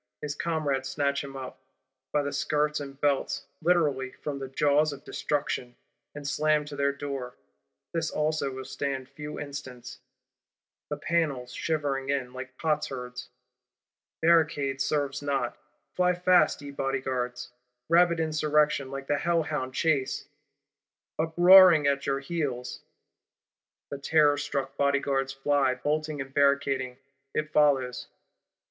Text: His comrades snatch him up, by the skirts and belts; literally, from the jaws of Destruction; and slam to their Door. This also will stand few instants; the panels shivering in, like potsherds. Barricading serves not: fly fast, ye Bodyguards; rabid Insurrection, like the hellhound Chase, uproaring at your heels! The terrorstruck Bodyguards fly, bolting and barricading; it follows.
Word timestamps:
His 0.19 0.33
comrades 0.33 0.89
snatch 0.89 1.23
him 1.23 1.37
up, 1.37 1.59
by 2.11 2.23
the 2.23 2.33
skirts 2.33 2.79
and 2.79 2.99
belts; 2.99 3.45
literally, 3.61 4.13
from 4.23 4.39
the 4.39 4.47
jaws 4.47 4.91
of 4.93 5.03
Destruction; 5.03 5.75
and 6.15 6.27
slam 6.27 6.65
to 6.65 6.75
their 6.75 6.91
Door. 6.91 7.35
This 7.93 8.09
also 8.09 8.49
will 8.51 8.65
stand 8.65 9.07
few 9.07 9.37
instants; 9.39 9.99
the 10.89 10.97
panels 10.97 11.53
shivering 11.53 12.09
in, 12.09 12.33
like 12.33 12.57
potsherds. 12.57 13.29
Barricading 14.23 14.79
serves 14.79 15.21
not: 15.21 15.55
fly 15.95 16.15
fast, 16.15 16.63
ye 16.63 16.71
Bodyguards; 16.71 17.51
rabid 17.87 18.19
Insurrection, 18.19 18.89
like 18.89 19.05
the 19.05 19.19
hellhound 19.19 19.75
Chase, 19.75 20.27
uproaring 21.19 21.85
at 21.85 22.07
your 22.07 22.21
heels! 22.21 22.81
The 23.91 23.99
terrorstruck 23.99 24.75
Bodyguards 24.77 25.31
fly, 25.31 25.75
bolting 25.75 26.19
and 26.19 26.33
barricading; 26.33 26.97
it 27.35 27.51
follows. 27.51 28.07